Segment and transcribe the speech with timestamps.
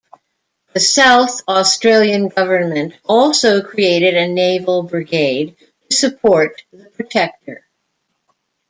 [0.73, 5.55] The South Australian government also created a naval brigade
[5.91, 7.67] to support the Protector.